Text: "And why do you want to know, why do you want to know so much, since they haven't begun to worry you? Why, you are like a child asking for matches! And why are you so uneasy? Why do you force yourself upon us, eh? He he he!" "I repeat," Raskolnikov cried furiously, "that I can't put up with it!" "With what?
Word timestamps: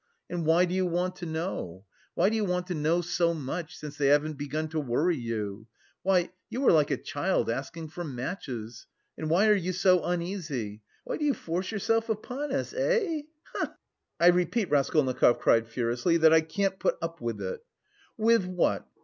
"And 0.31 0.47
why 0.47 0.65
do 0.65 0.73
you 0.73 0.87
want 0.87 1.15
to 1.17 1.27
know, 1.27 1.85
why 2.15 2.29
do 2.31 2.35
you 2.35 2.43
want 2.43 2.65
to 2.65 2.73
know 2.73 3.01
so 3.01 3.35
much, 3.35 3.77
since 3.77 3.97
they 3.99 4.07
haven't 4.07 4.33
begun 4.33 4.67
to 4.69 4.79
worry 4.79 5.15
you? 5.15 5.67
Why, 6.01 6.31
you 6.49 6.65
are 6.65 6.71
like 6.71 6.89
a 6.89 6.97
child 6.97 7.51
asking 7.51 7.89
for 7.89 8.03
matches! 8.03 8.87
And 9.15 9.29
why 9.29 9.47
are 9.47 9.53
you 9.53 9.71
so 9.73 10.03
uneasy? 10.03 10.81
Why 11.03 11.17
do 11.17 11.25
you 11.25 11.35
force 11.35 11.71
yourself 11.71 12.09
upon 12.09 12.51
us, 12.51 12.73
eh? 12.73 12.97
He 13.01 13.05
he 13.09 13.25
he!" 13.61 13.67
"I 14.19 14.27
repeat," 14.29 14.71
Raskolnikov 14.71 15.37
cried 15.37 15.67
furiously, 15.67 16.17
"that 16.17 16.33
I 16.33 16.41
can't 16.41 16.79
put 16.79 16.97
up 16.99 17.21
with 17.21 17.39
it!" 17.39 17.63
"With 18.17 18.45
what? 18.45 18.87